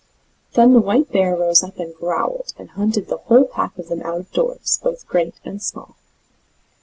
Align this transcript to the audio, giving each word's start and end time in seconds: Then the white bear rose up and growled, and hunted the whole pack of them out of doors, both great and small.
Then 0.53 0.73
the 0.73 0.79
white 0.81 1.11
bear 1.11 1.35
rose 1.35 1.61
up 1.61 1.77
and 1.77 1.93
growled, 1.93 2.53
and 2.57 2.71
hunted 2.71 3.07
the 3.07 3.17
whole 3.17 3.43
pack 3.45 3.77
of 3.77 3.87
them 3.87 4.01
out 4.01 4.19
of 4.21 4.31
doors, 4.31 4.79
both 4.81 5.05
great 5.05 5.35
and 5.45 5.61
small. 5.61 5.95